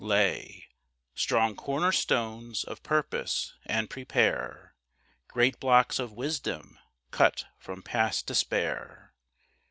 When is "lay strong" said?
0.03-1.55